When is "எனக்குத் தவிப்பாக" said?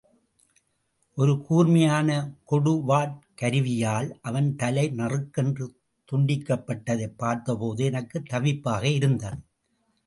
7.85-8.83